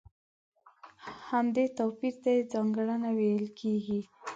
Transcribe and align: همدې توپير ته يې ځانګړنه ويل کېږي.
همدې 1.29 1.65
توپير 1.77 2.15
ته 2.23 2.29
يې 2.35 2.41
ځانګړنه 2.51 3.09
ويل 3.19 3.45
کېږي. 3.59 3.99